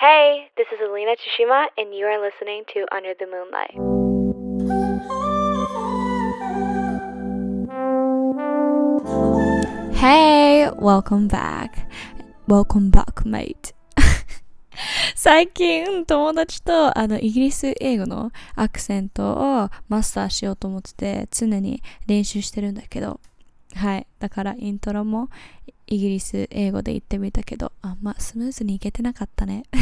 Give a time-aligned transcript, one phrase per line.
[0.00, 3.74] Hey, this is Alina Tsushima, and you are listening to Under the Moonlight.
[9.98, 10.70] Hey!
[10.78, 11.90] Welcome back.
[12.46, 13.74] Welcome back, mate.
[15.16, 23.18] 最近友達とあのイギリス英語のアクセントをマスターしようと思ってて常に練習してるんだけど
[23.78, 24.06] はい。
[24.18, 25.28] だからイントロも
[25.86, 29.62] イギリス英語で言ってみたけどあんまスムーズにいけてなかったね。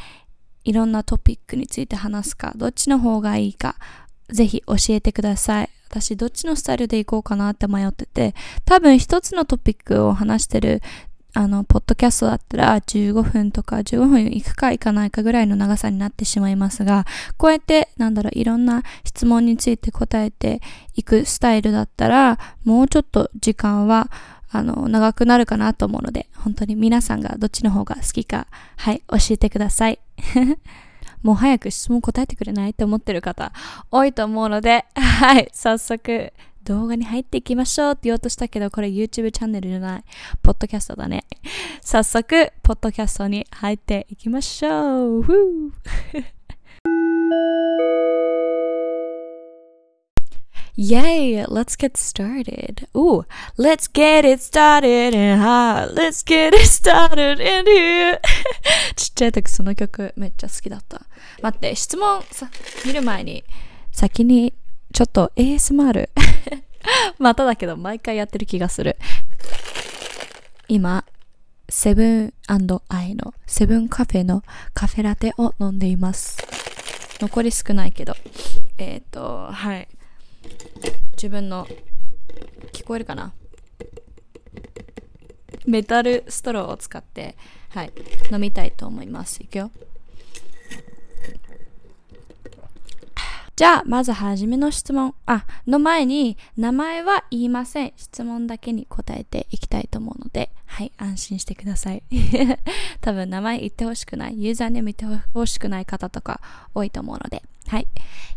[0.63, 3.75] いろんなトピックについて話すか、どっちの方がいいか、
[4.29, 5.69] ぜひ教えてください。
[5.89, 10.81] 私、どっちのスタイルでいこうかなって迷ってて、多分一つのトピックを話してる、
[11.37, 17.05] あの、ポッドキャストだったら15分とか15分いくかいかないかぐらいの長さになってしまいますが、
[17.35, 20.61] こうやって、なんだろう、いろんな質問について答えて
[20.95, 24.09] いくスタイルだったら、もうちょっと時間は、
[24.49, 28.47] あの、長くなるかなと思うので、本当に皆さんがどっちの方が好きか、
[28.77, 29.99] はい、教えてください。
[31.21, 32.69] もう早く質問答えてくれない？
[32.69, 33.51] って思ってる方
[33.91, 36.31] 多いと思うので、はい、早速
[36.65, 40.03] 動画に入っていきましょうって言おうとしたけど、これ YouTube チャンネルじゃない、
[40.41, 41.23] ポッドキャストだね。
[41.81, 45.21] 早速、ポッドキャストに入っていきましょう。
[45.21, 45.71] ふう
[50.77, 51.45] Yay!
[51.47, 52.87] Let's get started.
[52.93, 53.23] Ooh,
[53.57, 55.93] let's get it started in hot.
[55.93, 58.19] Let's get it started in here.
[58.97, 61.05] ちっちゃい時その曲めっちゃ好きだった。
[61.41, 62.49] 待って、質問さ、
[62.85, 63.45] 見る前に
[63.91, 64.53] 先に
[64.93, 66.09] ちょっと ASMR
[67.19, 68.97] まただけど毎回やってる気がする。
[70.67, 71.05] 今、
[71.69, 76.37] セブンアイのセブンカフェのカフェラテを飲んでいます。
[77.19, 78.15] 残り少ないけど。
[78.77, 79.87] えっ、ー、と、はい。
[81.13, 81.67] 自分の
[82.71, 83.33] 聞こえるかな？
[85.65, 87.35] メタルストローを使って
[87.69, 87.93] はい
[88.31, 89.71] 飲みたいと思いますいくよ
[93.55, 95.15] じゃあまずはじめの質問。
[95.25, 97.93] あの前に名前は言いません。
[97.95, 100.51] 質問だけに答えていきたいと思うので。
[100.65, 102.03] はい安心してください。
[102.99, 104.43] 多分名前言ってほしくない。
[104.43, 106.41] ユーザーネーム言ってほしくない方とか
[106.73, 107.43] 多いと思うので。
[107.67, 107.87] はい。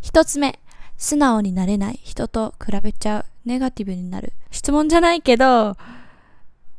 [0.01, 0.61] 一つ目。
[0.97, 3.25] 素直になれない人と比べちゃう。
[3.45, 4.33] ネガティブになる。
[4.51, 5.77] 質問じゃないけど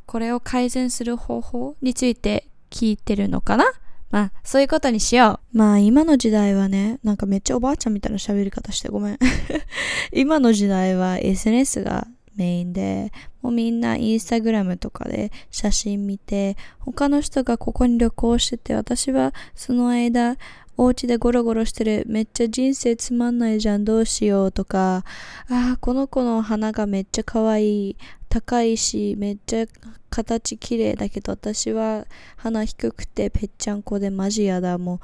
[0.06, 3.64] これを改善する方法について聞いてるのかな？
[4.10, 5.58] まあそういうことにしよう。
[5.58, 9.18] まあ今の時代はねなんかめっちゃおばあちゃんみたいな喋り方してごめん。
[10.12, 12.06] 今の時代は SNS が
[12.36, 13.12] メインで
[13.42, 20.36] もうみんなインスタグラムとかで写真見て他の人がここに旅行してて私はその間
[20.80, 25.04] お家でゴロゴロしてるめっちゃ人生つまんないじゃんどうしようとか
[25.50, 27.96] ああこの子の花がめっちゃ可愛い
[28.30, 29.66] 高いしめっちゃ
[30.08, 35.00] 形綺麗だけど私は鼻低くてぺっちゃんこでマジやだもう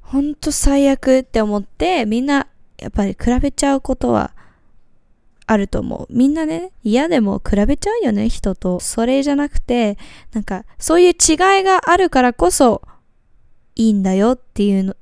[0.00, 4.32] ほんと最悪って思ってみんなやっぱり比べちゃうことは
[5.46, 6.12] あると思う。
[6.12, 8.80] みんなね、嫌でも比べちゃうよね、人と。
[8.80, 9.96] それじゃなくて、
[10.32, 12.82] なんか、そういう違いがあるからこそ、
[13.76, 14.96] いいんだよっていうの、っ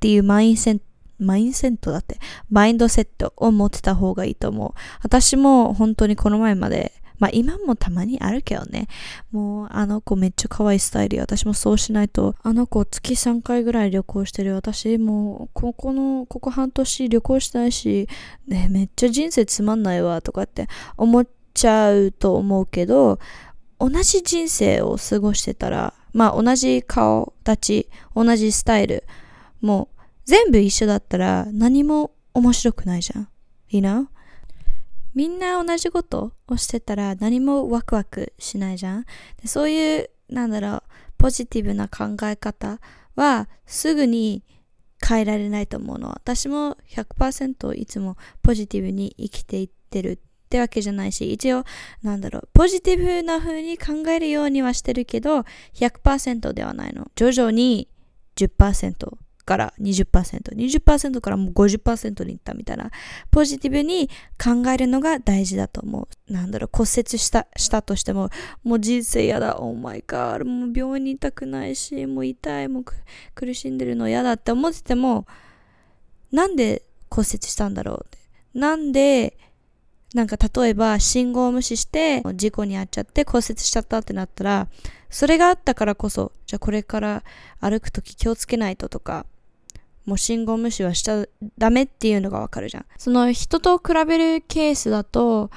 [0.00, 0.84] ていうマインセント、
[1.18, 2.18] マインセントだって、
[2.50, 4.70] マインドセットを持ってた方がいいと思う。
[5.02, 8.88] 私も本当にこの前まで、まあ今もたまにあるけどね。
[9.32, 12.34] もうあの子めっちゃ可愛いスタイル私もそうしないと。
[12.42, 14.54] あの子月3回ぐらい旅行してる。
[14.54, 18.08] 私もうここの、ここ半年旅行してないし、
[18.46, 23.18] ね、めっちゃ人生つまんないわとかって思っちゃうと思うけど、
[23.78, 29.04] 同じ人生を過ごしてたら、まあ同じ顔立ち、同じスタイル、
[29.60, 33.28] もう全部一緒だったら何も面白くないじゃん。
[33.68, 34.06] You know?
[35.14, 39.04] みんな同じことをしてたら何もワクワクしないじゃん。
[39.42, 40.82] でそういう、なんだろう、
[41.18, 42.80] ポジティブな考え方
[43.14, 44.42] はすぐに
[45.06, 46.08] 変えられないと思うの。
[46.08, 51.64] 私も100%いつもポジティブに生きていってるってわけじゃないし、一応、
[52.02, 55.44] なんだろう、ポジティブな風に考えるようにはしてるけど、
[55.74, 57.10] 100%ではないの。
[57.16, 57.88] 徐々に
[58.36, 62.90] 10%から20%、20%からもう50%にいったみたいな、
[63.30, 64.08] ポジティブに
[64.42, 66.32] 考えるのが大事だと思う。
[66.32, 68.30] なんだろう、骨折したしたとしても、
[68.62, 72.84] もう人生嫌だ、オーマイガー、もう病院にいたくないし、もう痛い、もう
[73.34, 75.26] 苦しんでるの嫌だって思ってても、
[76.30, 78.18] なんで骨折したんだろうって。
[78.58, 79.36] なんで、
[80.16, 84.68] なんか例えば信号を無視して事故に遭っちゃって骨折しちゃったってなったら、
[85.10, 87.22] それがあったからこそ、じゃあこれから
[87.60, 89.26] 歩くとき気をつけないととか、
[90.06, 91.26] もう信号無視はしちゃ
[91.58, 92.86] ダメっていうのがわかるじゃん。
[92.96, 95.50] その人と比べるケースだと、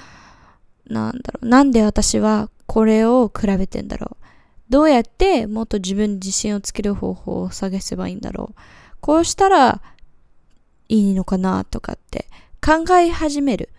[0.87, 4.25] なんだろう、なんで私はこれを比べてんだろう。
[4.69, 8.61] どうやってもっと自分に自信をつける方法を探せばいいんだろう。
[8.99, 9.81] こうしたら
[10.89, 12.25] いいのかなとかって
[12.61, 13.69] 考え始める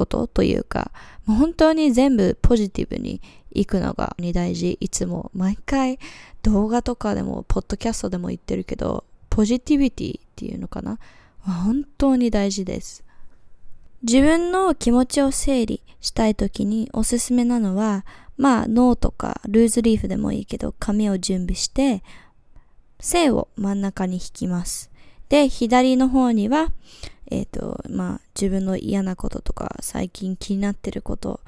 [0.00, 0.92] ことというか、
[1.26, 3.20] もう本当に全部ポジティブに
[3.52, 4.78] 行くのが大事。
[4.80, 5.98] いつも毎回
[6.42, 10.98] 動画とかでも、ポッドキャストでも言ってるけど、ポジティビティっていうのかな？
[11.40, 13.04] 本当に大事です。
[14.02, 18.06] 自分の気持ちを整理したい時におすすめなのは、
[18.38, 22.02] まあノートかルーズリーフでもいいけど紙を準備して
[22.98, 24.90] 線を真ん中に引きます。
[25.28, 26.72] で、左の方には、
[27.30, 31.40] えっ、ー、と、まあ自分の嫌なこととか最近気になってること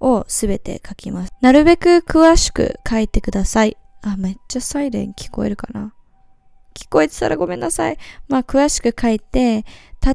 [0.00, 1.32] をすべて書きます。
[1.40, 3.76] なるべく詳しく書いてください。
[4.02, 5.94] あ、めっちゃサイレン聞こえるかな
[6.74, 7.98] 聞こえてたらごめんなさい。
[8.28, 9.64] まあ、詳しく書いて、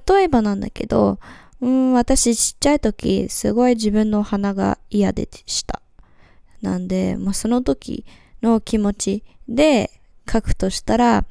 [0.08, 1.20] 例えばなんだけど、
[1.62, 5.82] うん、私ちっちゃい時、すごい自分の鼻が嫌でした。
[6.62, 8.06] なんで、まあ、その時
[8.42, 9.92] の気持ちで
[10.32, 11.26] 書くとしたら、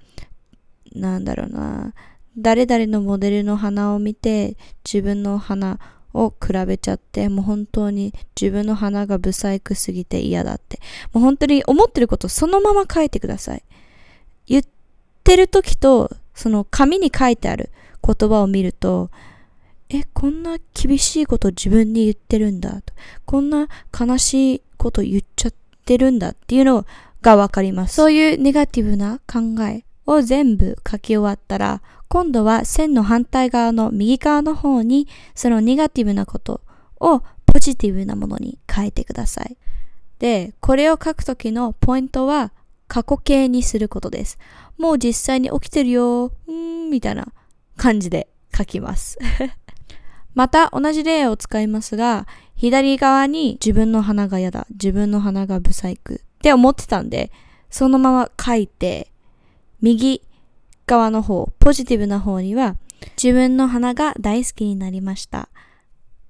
[0.95, 1.95] なんだろうな、
[2.37, 5.79] 誰々のモデルの鼻を見て、自分の鼻
[6.13, 10.81] を比べちゃって、もう本当に自分の鼻が不細工すぎて嫌だって。
[11.13, 13.63] もう本当に思ってることそのまま書いてください。
[14.47, 14.65] 言っ
[15.23, 17.71] てる時と、その紙に書いてある
[18.05, 19.11] 言葉を見ると、
[19.91, 22.95] え、こんな厳しいこと自分に言ってるんだと。
[23.27, 25.55] こんな悲しいこと言っちゃっ
[25.85, 26.87] てるんだっていうの
[27.23, 27.95] がわかります。
[27.95, 31.83] そういうネガティブな考えを全部書き終わったら、
[32.15, 36.61] 今度は線の反対側の右側の方に、そのネガティブなこと
[37.01, 39.57] をポジティブなものに変えてください。
[40.21, 42.53] で、これを書くときのポイントは
[42.87, 44.39] 過去形にすることです。
[44.79, 46.53] もう実際に起きてるよ、うー
[46.87, 47.33] ん、みたいな
[47.77, 49.19] 感じで書きます。
[50.35, 57.33] また同じ例を使いますが、左側に自分の鼻が嫌だ、自分の鼻がブサイクって思ってたんで、
[57.71, 59.11] そのまま書いて、
[59.81, 60.23] 右
[60.87, 62.77] 側の方、ポジティブな方には、
[63.23, 65.49] 自分の鼻が大好きになりました。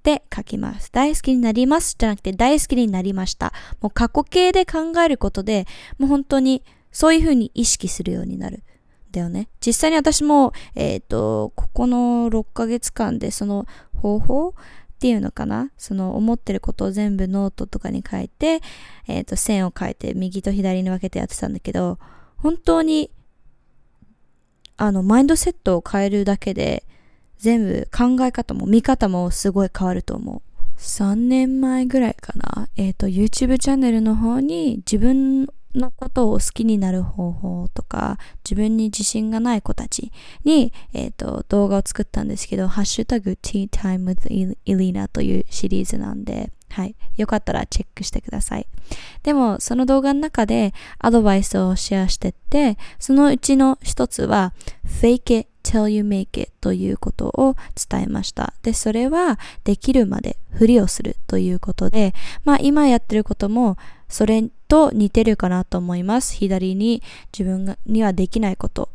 [0.03, 0.93] で書きます。
[0.93, 3.53] 大好きになりますじゃなくて大好きになりました。
[3.81, 5.67] もう過去形で考えることで、
[5.99, 6.63] もう本当に
[6.93, 8.63] そういうふうに意識するようになる。
[9.11, 9.49] だよね。
[9.65, 14.53] 実際に私も、えっ、ー、と、ここの6ヶ月間でその方法っ
[14.99, 15.71] ていうのかな？
[15.79, 18.61] その思ってることを全部ノートとかに書いて、
[19.09, 21.99] えっ、ー、と、線を書いて右と左に分けてやってたんだけど、
[22.37, 23.11] 本当に、
[24.77, 26.85] あの、マインドセットを変えるだけで、
[27.39, 30.43] 全部考え方も見方もすごい変わると思う。
[30.79, 32.69] 3年前ぐらいかな。
[32.77, 40.13] えっ、ー、と、YouTube チャンネルの方に自分のことを好きになる方法とか、自分に自信がない子たち
[40.45, 46.97] に、えっ、ー、と、動画を作ったんですけど、ハッシュタグ Tea Time with Elena というシリーズなんで、はい。
[47.17, 48.67] よかったらチェックしてください。
[49.23, 54.53] でも、その動画の中でアドバイスをシェアしてって、そのうちの一つは、
[54.85, 57.55] fake it till you make it ということを
[57.89, 58.55] 伝えました。
[58.65, 62.13] で、それはできるまでふりをするということで、
[62.45, 63.77] まあ今やってることも
[64.09, 66.35] それと似てるかなと思います。
[66.35, 68.89] 左に自分にはできないこと、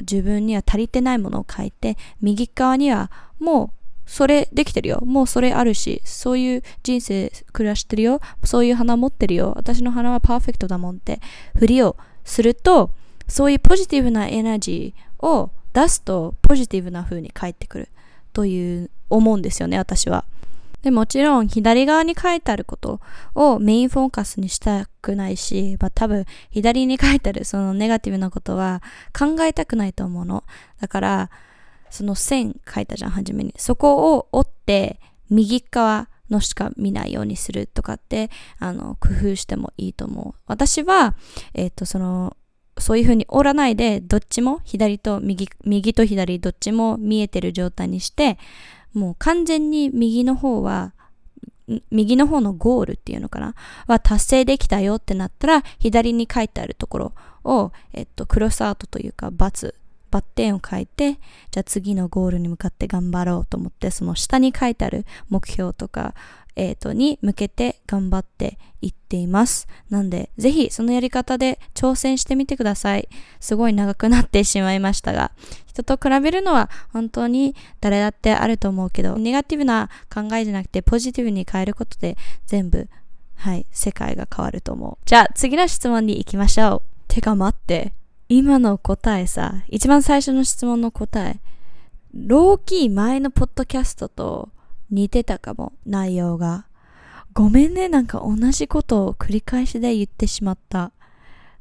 [0.00, 5.00] 自分には足りてないものを書いて、右側にはもうそれできてるよ。
[5.04, 8.20] もうそれあるし、そういう人生暮らしてるよ。
[8.44, 9.52] そういう花持ってるよ。
[9.56, 11.20] 私の花はパーフェクトだもんって
[11.56, 12.90] ふりをすると、
[13.28, 17.88] そういうポジティブなエナジーを出すとポジティブな風に返ってくる
[18.32, 20.24] という思うんですよね、私は。
[20.82, 23.00] で、もちろん左側に書いてあること
[23.34, 28.82] をメインフォーカスにしたくないし、まあ多分左に書いてあるそのネガティブなことは
[29.18, 30.44] 考えたくないと思うの。
[30.80, 31.30] だから、
[31.94, 33.54] その線書いたじゃん、初めに。
[33.56, 34.98] そこを折って
[35.30, 40.40] 右側のしか見ないようにするとかって、あの、工夫してもいいと思う。
[40.46, 41.14] 私は、
[41.54, 42.36] えっ、ー、と、その、
[42.78, 48.38] そういう風に折らないで、どっちも左と右、右と左どっちも見えてる状態にして、
[48.92, 50.94] もう完全に右の方は、
[51.92, 53.54] 右の方のゴールっていうのかな？
[53.86, 57.12] は達成できたよってなったら、左に書いてあるところ
[57.44, 59.76] を、えっと、クロスアウトというか、バツ
[60.14, 61.14] バ、ッテンを書いて、
[61.50, 66.14] じゃあ次のゴールに向かって頑張ろうと思って、その下に書いてある目標とか、
[66.54, 69.66] えっ、ー、と、に向けて頑張っていっています。
[69.90, 73.08] なんで、ぜひそのやり方で挑戦してみてください。
[73.40, 75.32] すごい長くなってしまいましたが、
[75.66, 82.16] 人と比べるのは本当に誰だってあると思うけど、ネガティブな考えじゃなくてポジティブに変えることで
[82.46, 82.88] 全部、
[83.34, 84.96] はい、世界が変わると思う。
[85.06, 86.82] じゃあ次の質問に行きましょう。
[87.08, 87.94] てか待って。
[88.36, 91.38] 今の答えさ、一番最初の質問の答え、
[92.12, 94.48] ローキー前のポッドキャストと
[94.90, 96.66] 似てたかも、内容が。
[97.32, 100.90] ごめんね、なんか同じことを繰り返しで言ってしまった。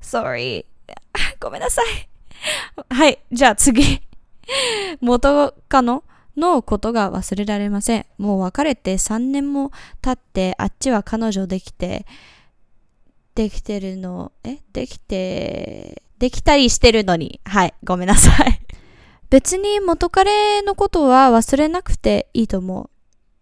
[0.02, 0.66] sorry.
[1.40, 2.10] ごめんなさい。
[2.90, 4.02] はい、じゃあ次。
[5.00, 6.04] 元カノ
[6.36, 8.06] のことが忘れられません。
[8.18, 12.08] もう別れて3年も経って、あっちは彼女できて、
[13.36, 14.58] できてるの、え？
[14.74, 17.42] できて、できたりしてるのに。
[17.44, 18.62] はい、ごめんなさい。
[19.30, 22.90] 別に元彼のことは忘れなくていいと思う。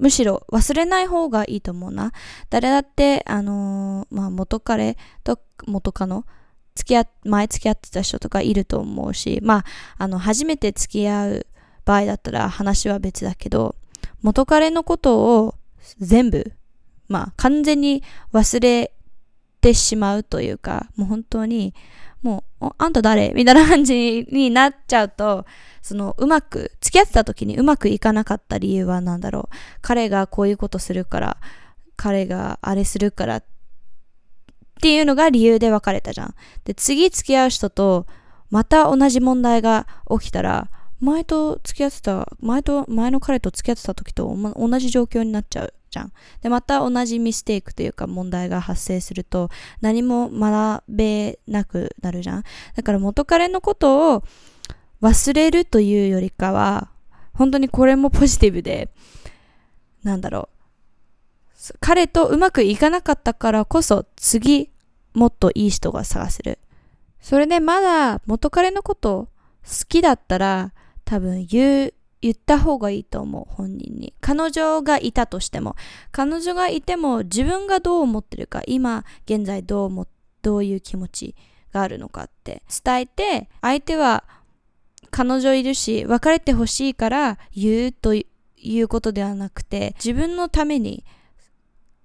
[0.02, 2.12] むしろ忘れない方がいいと思うな。
[2.50, 6.26] 誰だって、あのー、まあ、元彼と元カノ、
[6.74, 9.66] 付き合、前付き合ってた人とかいると思うし、まあ、
[10.00, 11.48] あの、初めて付き合う
[11.86, 13.76] 場合だったら話は別だけど、
[14.24, 15.54] 元彼のことを
[16.00, 16.52] 全部、
[17.08, 18.02] まあ、完全に
[18.34, 18.92] 忘れ
[19.62, 21.76] てしまうというか、もう本当に、
[22.22, 23.32] もう、あんた誰？
[23.34, 25.46] みたいな感じになっちゃうと、
[25.82, 29.56] その、うまく、付き合ってた時にうまくいかなかった理由は何だろう。
[29.82, 31.38] 彼がこういうことするから、
[31.96, 33.44] 彼があれするからっ
[34.82, 36.36] ていうのが理由で別れたじゃん。
[36.64, 38.06] で、次付き合う人と、
[38.52, 39.88] また同じ問題が
[40.20, 46.14] 起きたら、前と付き合ってた、前と、前の彼と付き合ってた時と同じ状況になっちゃうじゃん。
[46.42, 49.50] で、また同じミステイクというか問題が発生すると
[49.82, 52.44] 何も学べなくなるじゃん。
[52.76, 54.24] だから元彼のことを
[55.02, 56.90] 忘れるというよりかは、
[57.34, 58.90] 本当にこれもポジティブで、
[60.04, 60.62] なんだろう。
[61.80, 64.72] 彼とうまくいかなかったからこそ次
[65.14, 66.58] もっといい人が探せる。
[67.20, 69.28] それでまだ元彼のこと
[69.64, 70.74] 好きだったら
[71.06, 74.14] 多分言う、言った方がいいと思う、本人に。
[74.22, 75.76] 彼女がいたとしても。
[76.12, 80.08] 彼女がいても自分がどう思ってるか、今現在どう思、
[80.42, 81.36] どういう気持ち
[81.74, 84.24] があるのかって伝えて、相手は
[85.10, 88.26] 彼女いるし、別れてほしいから言うとい
[88.80, 91.04] うことではなくて、自分のために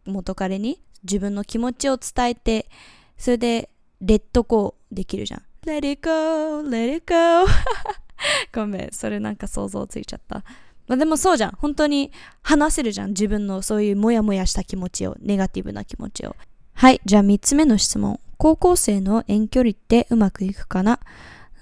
[0.07, 2.71] 元彼に自分の気持ちを伝えて、
[3.19, 3.69] それで
[4.01, 5.43] レッドゴーできるじゃん。
[5.67, 7.47] Let it go, let it go
[8.55, 10.45] ごめん、それなんか想像ついちゃった。
[10.87, 11.51] まあ、でもそうじゃん。
[11.53, 13.11] 本当に話せるじゃん。
[13.11, 16.37] 自分のそういうモヤモヤした気持ちを、ネガティブな気持ちを。
[16.75, 18.21] はい、じゃあ3つ目の質問。
[18.39, 21.01] 高校生の遠距離ってうまくいくかな？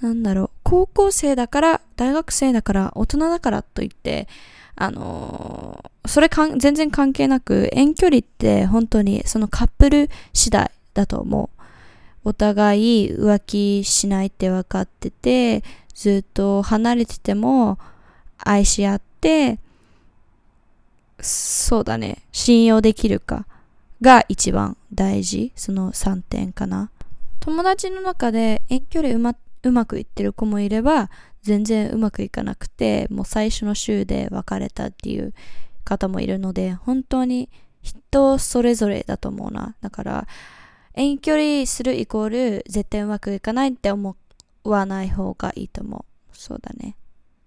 [0.00, 0.50] なんだろう。
[0.64, 4.28] 高校生だから、大学生だから、大人だからといって、
[4.76, 11.49] あのー、それかん全然関係なく、遠距離って本当にそのカップル次第だと思う。
[12.25, 15.62] お互い浮気しないって分かってて、
[15.94, 17.78] ずっと離れてても
[18.38, 19.58] 愛し合って、
[21.20, 23.46] そうだね、信用できるか
[24.00, 25.52] が一番大事。
[25.56, 26.90] その3点かな。
[27.40, 31.10] 友達の中で遠距離うまうまくいってる子もいれば、
[31.42, 35.32] 全然うまくいかなくて、もう最初の週で別れたっていう
[35.84, 37.48] 方もいるので、本当に
[37.82, 39.76] 人それぞれだと思うな。
[39.80, 40.28] だから、
[40.94, 44.10] 遠距離するイコール絶対うまくいかないって思
[44.71, 46.37] わない方がいいと思う。
[46.37, 46.97] そうだね。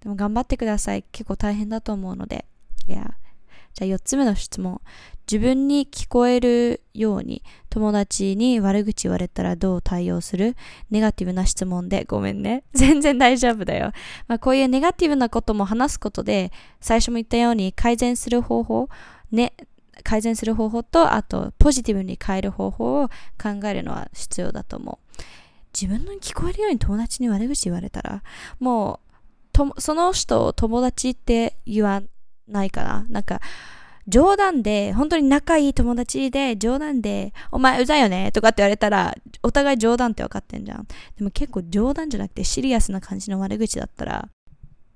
[0.01, 1.03] でも頑張ってください。
[1.12, 2.45] 結構大変だと思うので。
[2.88, 3.15] いや。
[3.74, 4.81] じゃあ4つ目の質問。
[5.31, 10.55] 自分に聞こえるように友達に悪口言われたらどう対応する？
[10.89, 12.63] ネガティブな質問でごめんね。
[12.74, 13.91] 全然大丈夫だよ。
[14.27, 18.89] まあ、こういうネガティブなことも話すことで最初も言ったように改善する方法、
[19.31, 19.53] ね、
[20.03, 23.09] 改善する方法とあとポジティブに変える方法を
[23.41, 25.06] 考えるのは必要だと思う。
[25.79, 28.24] 自分の聞こえるように友達に悪口言われたら
[28.60, 29.00] も
[29.53, 32.01] うその人を友達って言わ
[32.48, 33.05] ないかな。
[33.10, 33.41] なんか、
[34.07, 40.88] 冗談で、本当に仲いい友達で、冗談で、お前うざいよねとかって言われたら、お互い冗談って分かってんじゃん。
[41.17, 44.29] でも結構冗談じゃなくてシリアスな感じの悪口だったら、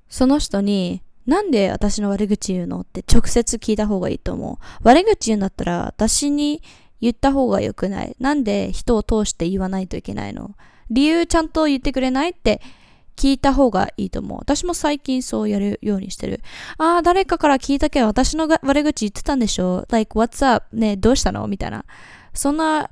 [0.07, 2.81] その人に、なんで私の悪口言うの？
[2.81, 4.65] って直接聞いた方がいいと思う。
[4.83, 6.61] 悪口言うんだったら、私に
[7.01, 8.15] 言った方が良くない。
[8.19, 10.55] なんで人を通して言わないといけないの？
[10.91, 12.61] 理由ちゃんと言ってくれないって
[13.15, 14.39] 聞いた方がいいと思う。
[14.39, 16.41] 私も最近そうやるようにしてる。
[16.77, 20.65] ああ、誰かから聞いたけど私の悪口言ってたんでしょ ?like, what's up?
[20.75, 21.47] ね、どうしたの？
[21.47, 21.85] みたいな。
[22.33, 22.89] そんな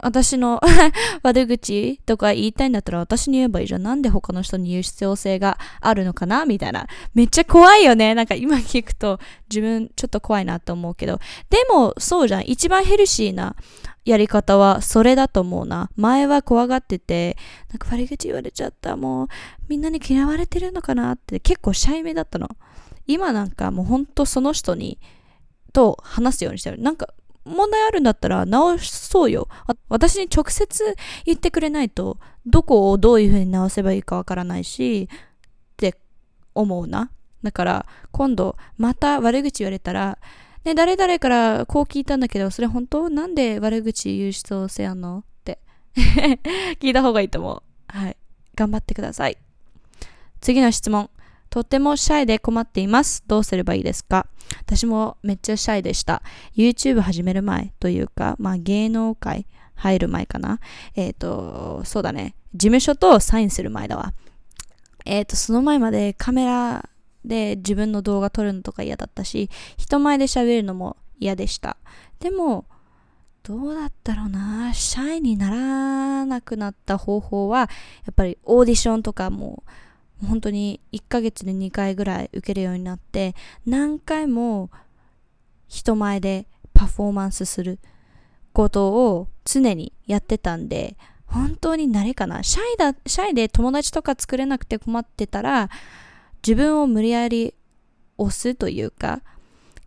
[0.00, 0.60] 私の
[1.22, 3.82] 悪口とか言いたいんだったら私に言えばいいじゃん。
[3.82, 6.44] なんで他の人に言う必要性があるのかな？
[6.46, 6.86] みたいな。
[7.14, 8.14] めっちゃ怖いよね。
[8.14, 9.18] なんか今聞くと
[9.50, 11.18] 自分ちょっと怖いなと思うけど。
[11.50, 12.42] でもそうじゃん。
[12.42, 13.56] 一番ヘルシーな
[14.04, 15.90] やり方はそれだと思うな。
[15.96, 17.36] 前は怖がってて、
[17.70, 18.96] なんか悪口言われちゃった。
[18.96, 19.28] もう
[19.68, 22.48] みんなに嫌われてるのかなって結構シャイめだったの。
[23.06, 24.98] 今なんかもうほんとその人に
[25.72, 26.80] と話すようにしてる。
[26.80, 27.08] なんか
[27.48, 29.48] 問題あるんだったら直そうよ。
[29.88, 35.96] 私に直接言ってくれないと、どこをどういう風に直せばいいかわからないし、って
[36.54, 37.10] 思うな。
[37.42, 40.18] だから、今度、また悪口言われたら、
[40.64, 43.08] ね、誰々からこう聞いたんだけど、それ本当？
[43.10, 45.18] なんで悪口言う必要性あんの？
[45.18, 45.58] って
[46.80, 47.62] 聞いた方がいいと思う。
[47.86, 48.16] はい。
[48.54, 49.38] 頑張ってください。
[50.40, 51.10] 次の質問。
[51.50, 53.24] とってもシャイで困っています。
[53.26, 54.26] どうすればいいですか？
[54.60, 56.22] 私もめっちゃシャイでした。
[56.54, 60.60] YouTube 始める前というか、まあ芸能界入る前かな。
[60.94, 62.34] えっ、ー、と、そうだね。
[62.54, 64.12] 事務所とサインする前だわ。
[65.04, 66.88] えっ、ー、と、その前までカメラ
[67.24, 71.76] で自分の動画撮るのとか嫌だったし、人前で喋るのも嫌でした。
[72.20, 72.66] でも、
[73.42, 74.74] どうだったろうな。
[74.74, 77.66] シャイにならなくなった方法は、や
[78.10, 79.62] っぱりオーディションとかも、
[80.26, 83.34] 本当に1ヶ月で2回ぐらい受けるようになって
[83.66, 84.70] 何回も
[85.68, 87.78] 人前でパフォーマンスする
[88.52, 90.96] ことを常にやってたんで
[91.26, 92.42] 本当に慣れかな。
[92.42, 95.68] シャイだシャイで友達とか作れなくて困ってたら
[96.44, 97.54] 自分を無理やり
[98.16, 99.20] 押すというか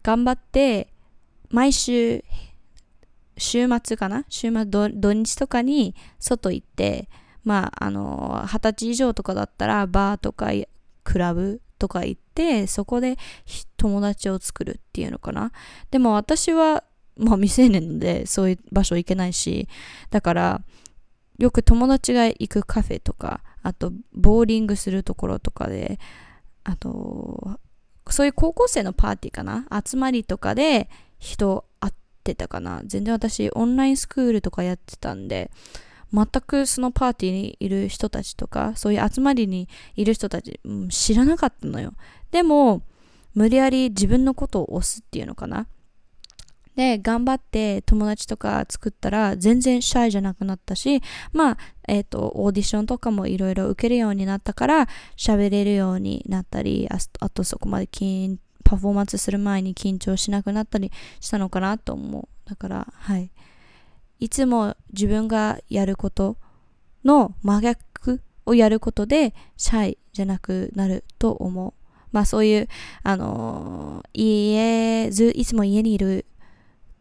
[0.03, 0.87] 頑張って
[1.49, 2.23] 毎週
[3.37, 4.23] 週末かな？
[4.29, 7.09] 週末土日とかに外行って
[7.43, 10.51] まあ、あの、二十歳以上とかだったら、バーとか、
[11.03, 13.17] クラブとか行って、そこで
[13.77, 15.51] 友達を作るっていうのかな。
[15.89, 16.83] でも私は、
[17.17, 19.67] まあ未成年でそういう場所行けないし、
[20.11, 20.61] だから、
[21.39, 25.99] よく友達が行くカフェとか、あと、ボーリングするところとかで、
[26.63, 27.59] あと、
[28.09, 29.65] そういう高校生のパーティーかな？
[29.85, 35.49] 集まりとかで人会ってたかな全然私オンラインスクールとかやってたんで、
[36.13, 41.93] 全くそのパーティーにいる人たちとか、そういう集まりにいる人たち、うん、知らなかったのよ。
[42.31, 42.81] でも、
[43.33, 45.67] 無理やり自分のことを押すっていうのかな。
[46.75, 51.01] で、頑張って友達とか作ったら全然シャイじゃなくなったし、
[51.33, 57.87] まあ、えっ、ー、と、オーディションとかもいろいろ受けるようになったから喋れるようになったり、ああとそこまで
[58.63, 62.49] パフォーマンスする前に緊張しなくなったりしたのかなと思う。
[62.49, 63.31] だから、はい。
[64.21, 66.37] いつも自分がやること
[67.03, 71.73] の真逆をやることでシャイじゃなくなると思う。
[72.11, 72.67] まあそういう、
[73.01, 76.25] あのー、家、ず、いつも家にいる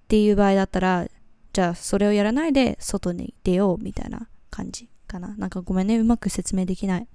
[0.04, 1.08] っていう場合だったら、
[1.52, 5.34] じゃあそれをやらないで外に出ようみたいな感じかな。
[5.36, 7.08] なんかごめんね、うまく説明できない。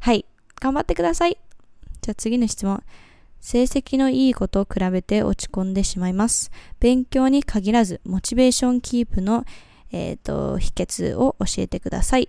[0.00, 0.24] はい、
[0.60, 1.38] 頑張ってください。
[2.00, 2.82] じゃあ次の質問。
[3.40, 6.50] 成績のいい子と比べて落ち込んでしまいます。
[6.78, 9.44] 勉強に限らず、モチベーションキープの、
[9.92, 12.28] えーと、秘訣を教えてください。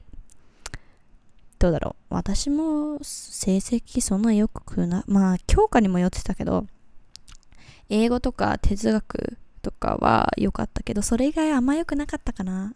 [1.60, 2.16] どうだろう？
[2.16, 6.66] 私も成績そんなよくな、まあ、教科にもよってたけど、
[7.90, 12.74] 英語とか哲学とかは良かったけど、それ以外あんま良くなかったかな。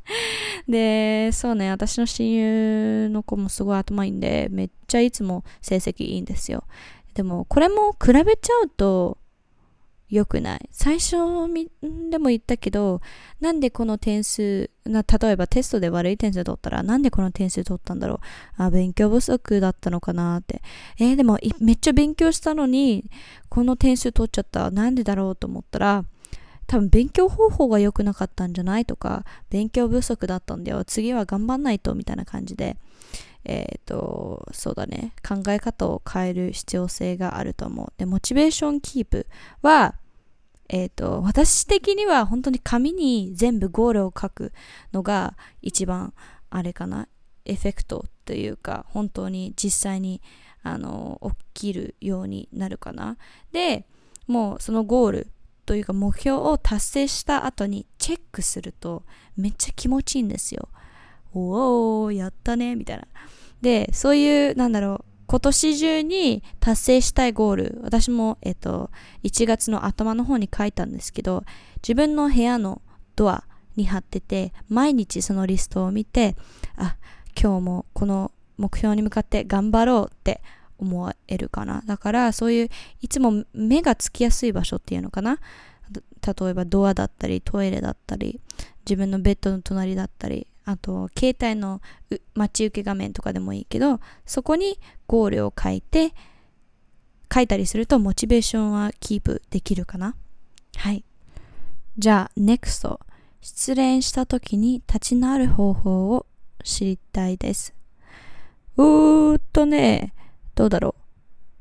[0.68, 6.64] で、そうね、私の親友の子もすごい頭いいんで、めっちゃいつも成績いいんですよ。
[7.14, 9.18] でも、これも比べちゃうと
[10.08, 10.68] 良くない？
[10.72, 11.16] 最初
[12.10, 13.00] でも言ったけど、
[13.40, 18.14] なんでこの点数、な例えばテストで悪い点数取ったら、なんでこの点数取ったんだろ
[18.58, 18.62] う？
[18.62, 20.62] あ、勉強不足だったのかなって。
[20.98, 23.04] えー、でもめっちゃ勉強したのに、
[23.48, 24.70] この点数取っちゃった。
[24.70, 26.04] なんでだろうと思ったら、
[26.66, 30.84] 多分勉強方法が良くなかったんじゃないとか、勉強不足だったんだよ。
[30.84, 32.76] 次は頑張んないと、みたいな感じで。
[33.44, 37.92] えっ、ー、と、そうだね、考え方を変える必要性があると思う。
[37.96, 39.26] で、モチベーションキープ
[39.62, 39.94] は、
[40.68, 44.52] えっ、ー、と、私的には本当に紙に全部ゴールを書く
[44.92, 46.14] のが一番
[46.50, 47.08] あれかな、
[47.44, 50.20] エフェクトというか、本当に実際に
[50.62, 51.20] あの
[51.54, 53.16] 起きるようになるかな。
[53.52, 53.86] で、
[54.26, 55.26] もうそのゴール
[55.66, 59.04] というか目標を達成した後にチェックすると
[59.36, 60.68] めっちゃ気持ちいいんですよ。
[61.32, 62.76] おおやったね。
[62.76, 63.06] みたいな。
[63.62, 68.90] でそういうなんだろう今年中に達成したいゴール私も、えっと、
[69.22, 71.44] 1月の頭の方に書いたんですけど
[71.82, 72.82] 自分の部屋の
[73.14, 73.44] ドア
[73.76, 76.34] に貼ってて毎日そのリストを見て
[76.76, 76.96] あ
[77.40, 80.42] 今日もこの目標に向かって頑張ろうって
[80.78, 81.82] 思えるかな。
[81.86, 82.68] だからそういう
[83.00, 85.38] いつも目がつきやすい場所っていうのかな。
[86.26, 88.40] 例えばドアだったりトイレだったり
[88.84, 91.80] 自分のベッドの隣だったりあと携帯の
[92.34, 96.12] 待ち受け画面とかでもいいけどそこにゴールを書いて
[97.32, 100.16] 書いたりするとモチベーションはキープできるかな。
[100.76, 101.04] はい。
[101.96, 102.98] じゃあ NEXT
[103.40, 106.26] 失恋した時に立ち直る方法を
[106.64, 107.74] 知りたいです。
[108.76, 110.14] うーっとね。
[110.54, 110.94] どうだろ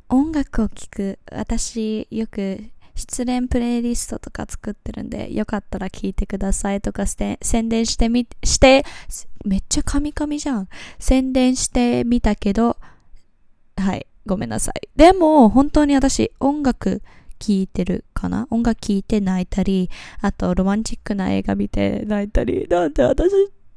[0.10, 0.16] う。
[0.16, 1.20] 音楽を聴く。
[1.32, 2.64] 私よく
[3.00, 8.86] 失恋プレイリストとか作ってるんで、よかったら聞いてくださいとかして宣伝してみ、して、
[9.46, 10.68] めっちゃカミカミじゃん。
[11.00, 12.78] 宣伝してみたけど、
[13.78, 14.90] はい、ごめんなさい。
[14.96, 17.02] でも、本当に私、音楽
[17.40, 18.48] 聴いてるかな？
[18.52, 23.32] 音楽聴いて泣いたり、あと、ロマンチックな映画見て泣いたり、なんで私、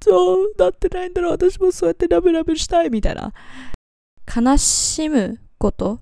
[0.05, 3.33] そうなってないんだろう私もそうやってラブラブしたいみたいな。
[4.35, 6.01] 悲しむこと？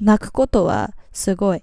[0.00, 1.62] 泣くことはすごい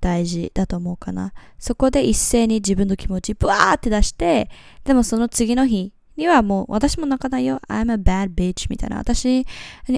[0.00, 1.32] 大事だと思うかな。
[1.58, 4.50] そこで一斉に自分の気持ちブワーって出して、
[4.84, 7.60] でもその次の日にはもう私も泣かないよ。
[7.68, 8.98] I'm a bad bitch みたいな。
[8.98, 9.46] 私、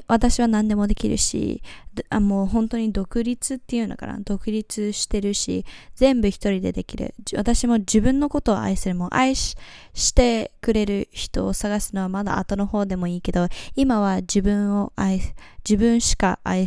[0.07, 1.63] 私は何でもできるし、
[2.11, 4.19] あもう本当に独立っていうのかな。
[4.21, 7.15] 独立してるし、全部一人でできる。
[7.35, 8.95] 私も自分のことを愛する。
[8.95, 9.57] も愛し
[9.95, 15.23] してくれる人を探すのはまだ後の方でもいいけど、今は自分を愛、
[15.67, 16.67] 自分しか愛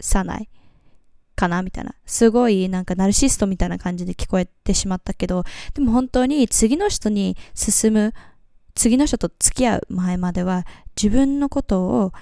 [0.00, 0.48] さない。
[1.34, 1.62] かな？
[1.62, 1.94] みたいな。
[2.06, 5.44] すごいなんかナルシストみたいな感じで聞こえてしまったけど、
[5.74, 8.14] でも本当に次の人に進む、
[8.74, 10.64] 次の人と付き合う前までは
[11.00, 12.12] 自分のことを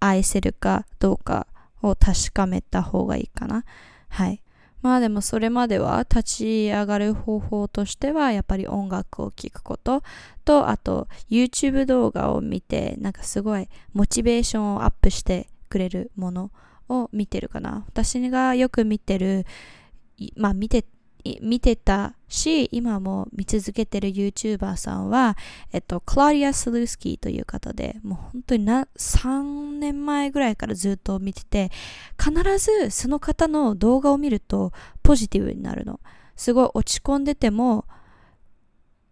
[0.00, 1.46] 愛せるかどうか
[1.82, 3.64] を確かめた方がいいかな。
[4.08, 4.42] はい。
[4.82, 10.02] まあでもそれまでは立ち上がる方法としてはやっぱり音楽を聴くこと
[10.44, 16.52] とあと YouTube 動画を見てなんかすごいモチベーションをアップしてくれるもの
[16.88, 17.84] を見てるかな。
[17.86, 19.46] 私がよく見てる、
[20.36, 20.84] まあ見て、
[21.40, 25.36] 見てたし、今も見続けてる YouTuber さんは、
[25.72, 31.70] えっと、クラディア・スルースキーという方で、もう本当にな3年前ぐらいからずっと見てて、
[32.18, 34.72] 必ずその方の動画を見ると
[35.02, 36.00] ポジティブになるの。
[36.36, 37.86] すごい落ち込んでても、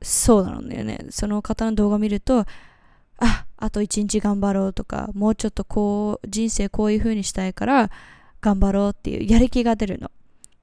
[0.03, 1.07] そうなのよね。
[1.11, 2.45] その方の動画を見ると、
[3.19, 7.91] ああと一日頑張ろうとかもうちょっとこう人生こういう風にしたいから
[8.41, 10.11] 頑張ろうっていうやる気が出るの。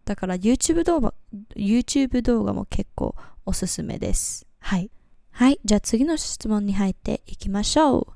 [0.05, 1.13] だから YouTube 動画
[1.55, 4.45] YouTube 動画も結構おすすめです。
[4.59, 4.91] はい。
[5.31, 5.59] はい。
[5.63, 8.07] じゃあ次の質問に入っていきましょう。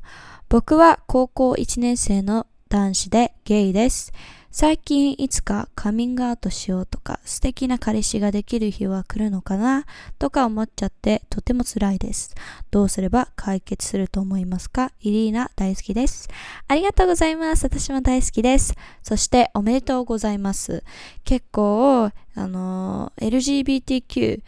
[0.49, 4.11] 僕は高校1年生の男子でゲイです。
[4.57, 9.85] 最近いつかカミングアウトしようとか素敵な彼氏ができる日は来るのかな？
[10.17, 12.33] とか思っちゃってとても辛いです。
[12.71, 16.29] どうすれば解決すると思いますかイリーナ大好きです。
[16.69, 17.65] ありがとうございます。
[17.65, 18.75] 私も大好きです。
[19.03, 20.85] そしておめでとうございます。
[21.25, 24.41] 結構、あの、LGBTQ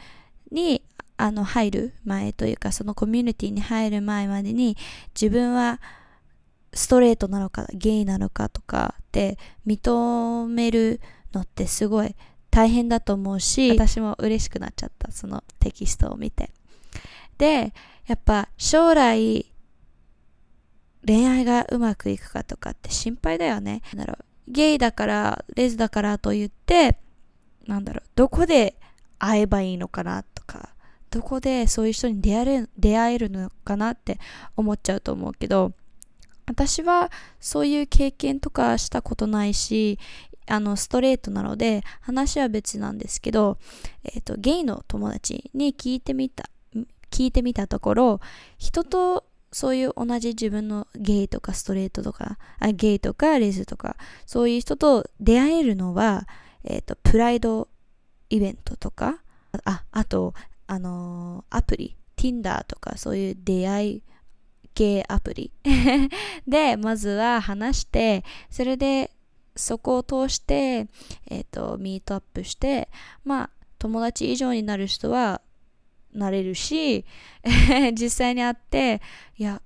[0.54, 0.84] に
[1.18, 4.78] あの入る前というかそのコミュニティに入る前までに
[5.20, 5.82] 自分は
[6.78, 11.02] ストレートなのかゲイなのかとかって認める
[11.34, 12.16] のってすごい
[12.52, 16.52] 大変だと思うし私も嬉しくなっちゃったそのテキストを見て。
[17.38, 17.74] で
[18.08, 19.46] やっぱ将来
[21.06, 23.82] 恋愛がうまくいくかとかって心配だよね。
[23.94, 27.00] なんだろうゲイだからレズだからと言って
[27.66, 28.76] なんだろうどこで
[29.20, 30.70] 会えばいいのかなとか
[31.10, 34.20] どこでそういう人に出会える出会えるのかなって
[34.56, 35.74] 思っちゃうと思うけど
[36.48, 40.00] 私はそういう経験とかしたことないし、
[40.48, 43.58] あの、ストレートなので、話は別なんですけど、
[44.04, 46.50] えっ、ー、と、ゲイの友達に聞いてみた、
[47.12, 48.20] 聞いてみたところ、
[48.58, 56.28] 人とそういう同じ自分のゲイとかストレートとか、あゲイとかレズとか、そういう人と出会えるのは、
[56.64, 57.68] えっ、ー、と、プライド
[58.30, 59.20] イベントとか、
[59.66, 60.34] あ、あと、
[60.66, 64.04] あのー、アプリ、Tinder とかそういう出会い
[64.78, 65.52] 系アプリ
[66.48, 69.10] で、まずは話して、それで
[69.56, 70.88] そこを通して、
[71.26, 72.88] えっ、ー、と、ミートアップして、
[73.26, 75.42] まあ、友達以上になる人は
[76.14, 77.06] なれるし、
[78.00, 79.02] 実際に会って、
[79.40, 79.64] いや、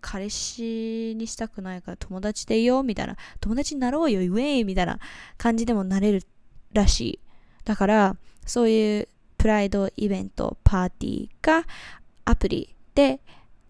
[0.00, 4.98] 彼氏にしたくないから友達でいようみたいな、友達になろうよ、ウェイみたいな
[5.38, 6.22] 感じでもなれる
[6.72, 7.20] らしい。
[7.64, 9.08] だから、そういう
[9.38, 11.64] プライドイベント、パーティーが
[12.24, 13.20] アプリで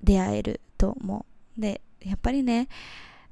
[0.02, 1.60] 出会えると思う。
[1.60, 2.68] で、やっぱりね、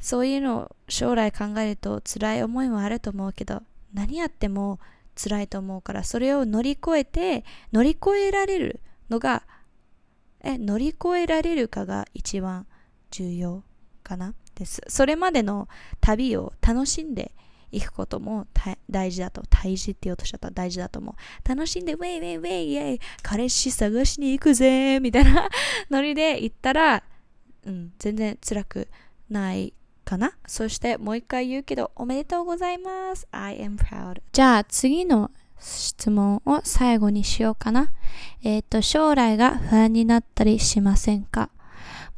[0.01, 4.81] そういうのを将来考えると辛い思いもあると思うけど、何やっても
[5.17, 8.81] 辛いと思うから、それを乗り越えて、乗り越えられる。
[9.11, 9.43] のが
[10.41, 12.67] え乗り越えられるかが一番
[13.11, 13.63] 重要
[14.03, 15.69] かなですそれまでの
[16.01, 17.33] 旅を楽しんで
[17.77, 18.47] いくことも
[18.89, 20.51] 大事だと大事って言おうとしちゃった。
[20.51, 21.49] 大事だと思う。
[21.49, 25.49] 楽しんでウェイウェイウェイイェイ彼氏探しに行くぜみたいな。
[25.91, 27.03] ノリで行ったら、
[27.65, 28.89] うん、全然辛く
[29.29, 29.73] ない
[30.05, 30.33] かな。
[30.47, 33.27] そしてもう一回言うけどおめでとうございます。
[33.31, 34.23] I am proud.
[34.33, 35.31] じゃあ次の
[35.65, 37.91] 質問を最後にしようかな。
[38.43, 41.51] えっ、ー、と、将来が不安になったりしませんか？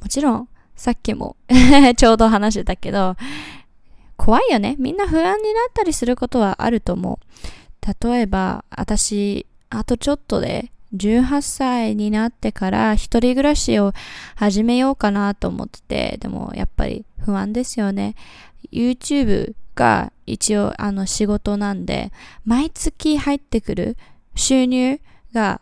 [0.00, 1.36] もちろん、さっきも
[1.96, 3.16] ちょうど話してたけど、
[4.16, 4.76] 怖いよね。
[4.78, 8.06] みんな不安になったりすることはあると思う。
[8.08, 13.92] 例えば、私、あとちょっとで18歳になってから一人暮らしを
[14.34, 18.14] 始めようかなと思ってて、でもやっぱり不安ですよね。
[18.72, 22.10] YouTube が一応あの仕事なんで、
[22.44, 23.96] 毎月入ってくる
[24.34, 25.00] 収入
[25.32, 25.60] が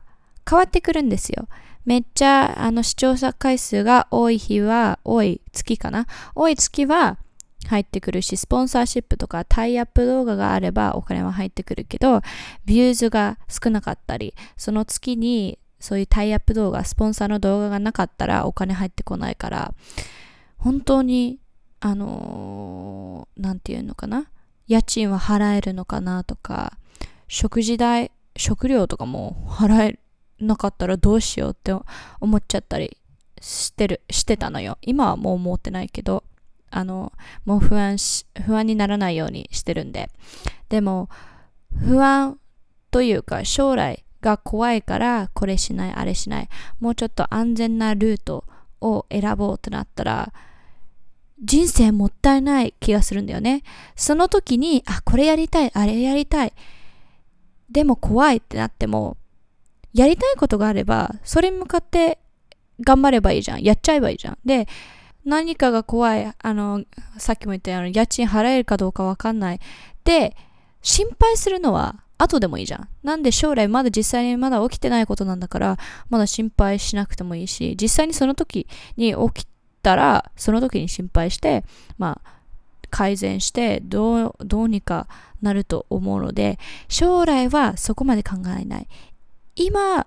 [0.48, 1.48] 変わってくるんですよ。
[1.84, 6.06] めっちゃあの視聴者回数が多い日は、多い月かな？
[6.34, 7.18] 多い月は
[7.66, 12.20] 入ってくるし、スポンサーシップとかタイアップ動画があればお金は入ってくるけど、
[12.64, 19.74] ビューズが少なかったり、その月にそういうタイアップ動画、スポンサーの動画がなかったらお金入ってこないから、
[20.58, 21.40] 本当に
[21.80, 24.30] あのー、ていうのかな
[24.66, 26.78] 家賃は払えるのかなとか、
[27.28, 29.98] 食事代、食料とかも払え
[30.40, 31.74] なかったらどうしようって
[32.20, 32.96] 思っちゃったり
[33.40, 34.78] してる、してたのよ。
[34.80, 36.24] 今はもう思ってないけど、
[36.76, 37.12] あの、
[37.44, 40.10] もう不安し、不安にならないようにしてるんで。
[40.68, 41.08] でも、
[41.78, 42.38] 不安
[42.90, 46.48] というか将来が怖いからこれしない、あれしない。
[46.80, 48.44] もうちょっと安全なルート
[48.80, 50.32] を選ぼうとなったら、
[51.42, 53.62] 人生もったいない気がするんだよね。
[53.94, 56.52] その時に、あ、これやりたい、あれやりたい。
[57.70, 59.16] でも怖いってなっても、
[59.92, 62.18] やりたいことがあれば、それに向かって
[62.80, 63.62] 頑張ればいいじゃん。
[63.62, 64.38] やっちゃえばいいじゃん。
[64.44, 64.66] で、
[65.24, 66.84] 何かが怖い、あの、
[67.18, 69.60] さっきも言ったように、家賃払えるかどうかわかんない。
[70.04, 70.36] で、
[70.82, 72.88] 心配するのは後でもいいじゃん。
[73.02, 75.78] なんで将来まだ実際にまだ起きてないことなんだから、
[76.10, 79.48] まだ心配しなくてもいいし、実際にその時に起き
[79.82, 81.64] たら、その時に心配して、
[81.98, 82.34] まあ、
[82.90, 85.08] 改善してどう、どうにか
[85.42, 86.58] なると思うので、
[86.88, 88.88] 将来はそこまで考えない。
[89.56, 90.06] 今、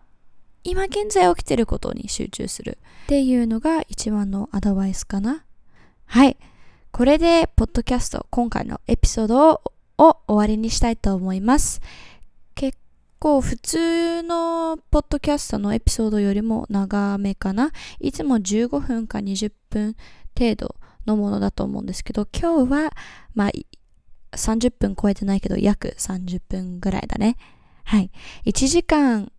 [0.67, 5.45] 今現在起きてることに集中するっていうのが一番のアドバイスかな。
[6.07, 6.35] はい。
[6.91, 9.61] これで、ポッドキャスト、今回のエピソード
[9.97, 11.79] を終わりにしたいと思います。
[12.53, 12.77] 結
[13.17, 17.71] 構普通のポッドキャストのエピソードよりも長めかな。
[18.01, 19.95] いつも15分か20分
[20.37, 20.75] 程度
[21.05, 22.91] のものだと思うんですけど、今日は、
[23.33, 23.51] まあ、
[24.35, 27.37] 30分超えてないけど、約30分ぐらいだね。
[27.85, 28.11] はい。
[28.45, 29.31] 1時間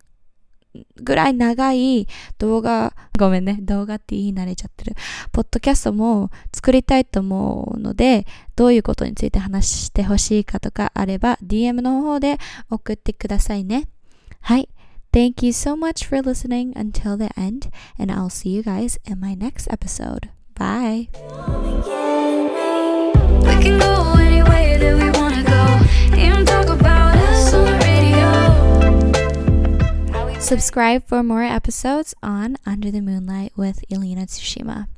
[1.01, 4.95] ぐらい長い動画、ごめんね、動画って言い慣れちゃってる。
[5.31, 12.37] ポッドキャストも作りたいと思うので、どういうことについて話してほしいかとかあれば、DM の方で
[12.69, 13.87] 送ってくださいね。
[14.41, 14.69] はい。
[15.11, 19.35] Thank you so much for listening until the end, and I'll see you guys in my
[19.35, 20.29] next episode.
[20.53, 21.09] Bye.
[30.39, 34.89] Subscribe for more episodes on Under the Moonlight with Elena Tsushima.